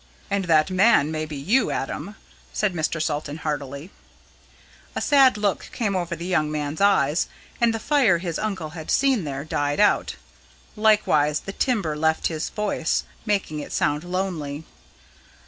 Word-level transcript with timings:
"And 0.31 0.45
that 0.45 0.71
man 0.71 1.11
may 1.11 1.27
be 1.27 1.35
you, 1.35 1.69
Adam," 1.69 2.15
said 2.51 2.73
Mr. 2.73 2.99
Salton 2.99 3.37
heartily. 3.37 3.91
A 4.95 4.99
sad 4.99 5.37
look 5.37 5.69
came 5.71 5.95
over 5.95 6.15
the 6.15 6.25
young 6.25 6.51
man's 6.51 6.81
eyes, 6.81 7.27
and 7.61 7.71
the 7.71 7.77
fire 7.79 8.17
his 8.17 8.39
uncle 8.39 8.69
had 8.71 8.89
seen 8.89 9.25
there 9.25 9.43
died 9.45 9.79
out. 9.79 10.15
Likewise 10.75 11.41
the 11.41 11.53
timbre 11.53 11.95
left 11.95 12.25
his 12.33 12.49
voice, 12.49 13.03
making 13.27 13.59
it 13.59 13.71
sound 13.71 14.03
lonely. 14.03 14.63